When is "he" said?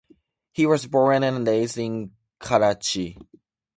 0.51-0.65